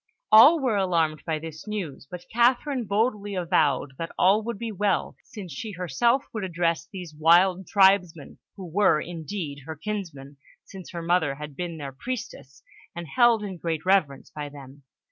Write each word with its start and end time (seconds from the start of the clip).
All 0.31 0.59
were 0.59 0.77
alarmed 0.77 1.23
by 1.27 1.37
this 1.37 1.67
news, 1.67 2.07
but 2.09 2.25
Catherine 2.31 2.85
boldly 2.85 3.35
avowed 3.35 3.93
that 3.99 4.09
all 4.17 4.41
would 4.41 4.57
be 4.57 4.71
well, 4.71 5.15
since 5.23 5.53
she 5.53 5.73
herself 5.73 6.25
would 6.33 6.43
address 6.43 6.87
these 6.87 7.13
wild 7.13 7.67
tribesmen, 7.67 8.39
who 8.55 8.65
were, 8.65 8.99
indeed, 8.99 9.59
her 9.67 9.75
kinsmen, 9.75 10.37
since 10.63 10.89
her 10.89 11.03
mother 11.03 11.35
had 11.35 11.55
been 11.55 11.77
their 11.77 11.91
priestess 11.91 12.63
and 12.95 13.05
held 13.15 13.43
in 13.43 13.57
great 13.57 13.85
reverence 13.85 14.31
by 14.31 14.49
them. 14.49 14.81